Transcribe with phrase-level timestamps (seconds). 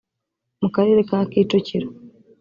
[0.61, 1.87] mu karere ka Kicukiro